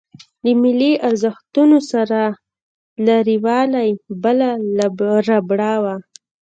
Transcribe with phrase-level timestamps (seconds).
[0.43, 2.19] له ملي ارزښتونو سره
[3.05, 3.89] لريوالۍ
[4.23, 4.49] بله
[5.29, 5.95] ربړه وه.